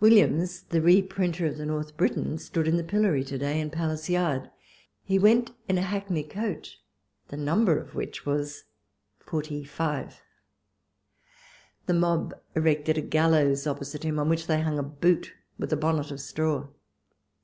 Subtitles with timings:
[0.00, 4.10] Williams, the reprinter of the North Briton, stood in the pillory to day in Palace
[4.10, 4.50] Yard.
[5.04, 6.80] He went in a hackney coach,
[7.28, 8.64] the number of which was
[9.20, 10.20] 45.
[11.86, 15.76] The mob erected a gallows opposite him, on which they hung a boot with a
[15.76, 16.66] bonnet of straw.